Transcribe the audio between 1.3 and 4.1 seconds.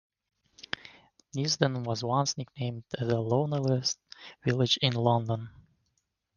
Neasden was once nicknamed 'the loneliest